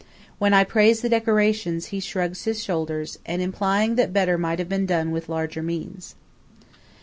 [0.39, 4.67] When I praise the decorations, he shrugs his shoulders, as implying that better might have
[4.67, 6.15] been done with larger means.